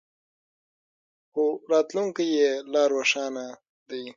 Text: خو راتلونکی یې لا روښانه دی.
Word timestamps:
خو 1.31 1.45
راتلونکی 1.71 2.25
یې 2.37 2.51
لا 2.73 2.83
روښانه 2.93 3.45
دی. 3.89 4.03